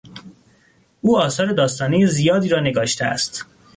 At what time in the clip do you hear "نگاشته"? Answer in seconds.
2.59-3.05